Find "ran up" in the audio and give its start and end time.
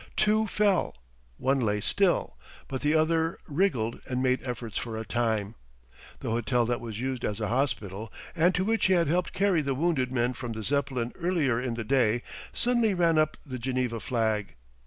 12.95-13.37